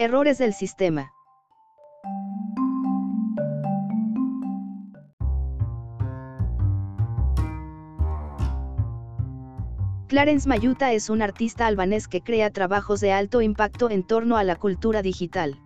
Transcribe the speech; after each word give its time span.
Errores 0.00 0.38
del 0.38 0.54
sistema. 0.54 1.12
Clarence 10.08 10.48
Mayuta 10.48 10.94
es 10.94 11.10
un 11.10 11.20
artista 11.20 11.66
albanés 11.66 12.08
que 12.08 12.22
crea 12.22 12.50
trabajos 12.50 13.02
de 13.02 13.12
alto 13.12 13.42
impacto 13.42 13.90
en 13.90 14.02
torno 14.02 14.38
a 14.38 14.42
la 14.42 14.56
cultura 14.56 15.02
digital. 15.02 15.58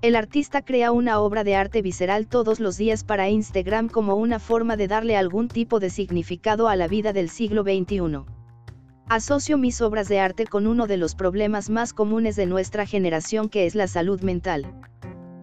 El 0.00 0.16
artista 0.16 0.62
crea 0.62 0.90
una 0.90 1.20
obra 1.20 1.44
de 1.44 1.54
arte 1.54 1.82
visceral 1.82 2.28
todos 2.28 2.60
los 2.60 2.78
días 2.78 3.04
para 3.04 3.28
Instagram 3.28 3.90
como 3.90 4.14
una 4.14 4.38
forma 4.38 4.78
de 4.78 4.88
darle 4.88 5.18
algún 5.18 5.48
tipo 5.48 5.80
de 5.80 5.90
significado 5.90 6.66
a 6.68 6.76
la 6.76 6.88
vida 6.88 7.12
del 7.12 7.28
siglo 7.28 7.62
XXI. 7.62 8.39
Asocio 9.10 9.58
mis 9.58 9.80
obras 9.80 10.08
de 10.08 10.20
arte 10.20 10.46
con 10.46 10.68
uno 10.68 10.86
de 10.86 10.96
los 10.96 11.16
problemas 11.16 11.68
más 11.68 11.92
comunes 11.92 12.36
de 12.36 12.46
nuestra 12.46 12.86
generación 12.86 13.48
que 13.48 13.66
es 13.66 13.74
la 13.74 13.88
salud 13.88 14.20
mental. 14.20 14.72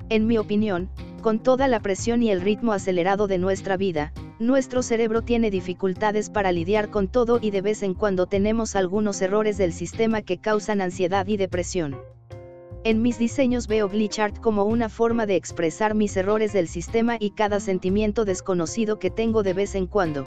En 0.07 0.25
mi 0.25 0.37
opinión, 0.37 0.89
con 1.21 1.43
toda 1.43 1.67
la 1.67 1.81
presión 1.81 2.23
y 2.23 2.31
el 2.31 2.39
ritmo 2.39 2.71
acelerado 2.71 3.27
de 3.27 3.39
nuestra 3.39 3.75
vida, 3.75 4.13
nuestro 4.39 4.81
cerebro 4.81 5.21
tiene 5.21 5.51
dificultades 5.51 6.29
para 6.29 6.53
lidiar 6.53 6.89
con 6.89 7.09
todo 7.09 7.39
y 7.41 7.51
de 7.51 7.59
vez 7.59 7.83
en 7.83 7.93
cuando 7.93 8.25
tenemos 8.25 8.77
algunos 8.77 9.21
errores 9.21 9.57
del 9.57 9.73
sistema 9.73 10.21
que 10.21 10.37
causan 10.37 10.79
ansiedad 10.79 11.27
y 11.27 11.35
depresión. 11.35 11.97
En 12.85 13.01
mis 13.01 13.19
diseños 13.19 13.67
veo 13.67 13.89
Glitchart 13.89 14.39
como 14.39 14.63
una 14.63 14.87
forma 14.87 15.25
de 15.25 15.35
expresar 15.35 15.93
mis 15.93 16.15
errores 16.15 16.53
del 16.53 16.69
sistema 16.69 17.17
y 17.19 17.31
cada 17.31 17.59
sentimiento 17.59 18.23
desconocido 18.23 18.97
que 18.97 19.09
tengo 19.09 19.43
de 19.43 19.51
vez 19.51 19.75
en 19.75 19.87
cuando. 19.87 20.23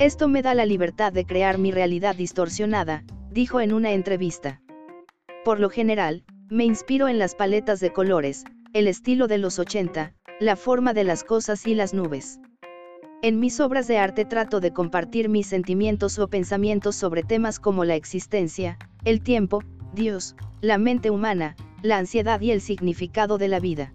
Esto 0.00 0.26
me 0.26 0.42
da 0.42 0.54
la 0.54 0.66
libertad 0.66 1.12
de 1.12 1.24
crear 1.24 1.56
mi 1.56 1.70
realidad 1.70 2.16
distorsionada, 2.16 3.04
dijo 3.30 3.60
en 3.60 3.72
una 3.72 3.92
entrevista. 3.92 4.60
Por 5.44 5.60
lo 5.60 5.70
general, 5.70 6.24
me 6.50 6.64
inspiro 6.64 7.06
en 7.06 7.20
las 7.20 7.36
paletas 7.36 7.78
de 7.78 7.92
colores, 7.92 8.42
el 8.72 8.88
estilo 8.88 9.28
de 9.28 9.38
los 9.38 9.60
80, 9.60 10.12
la 10.40 10.56
forma 10.56 10.94
de 10.94 11.04
las 11.04 11.22
cosas 11.22 11.64
y 11.64 11.76
las 11.76 11.94
nubes. 11.94 12.40
En 13.22 13.38
mis 13.38 13.60
obras 13.60 13.86
de 13.86 13.98
arte 13.98 14.24
trato 14.24 14.58
de 14.58 14.72
compartir 14.72 15.28
mis 15.28 15.46
sentimientos 15.46 16.18
o 16.18 16.26
pensamientos 16.26 16.96
sobre 16.96 17.22
temas 17.22 17.60
como 17.60 17.84
la 17.84 17.94
existencia, 17.94 18.78
el 19.04 19.22
tiempo, 19.22 19.62
Dios, 19.94 20.34
la 20.60 20.76
mente 20.76 21.10
humana, 21.10 21.54
la 21.82 21.98
ansiedad 21.98 22.40
y 22.40 22.50
el 22.50 22.60
significado 22.60 23.38
de 23.38 23.46
la 23.46 23.60
vida. 23.60 23.94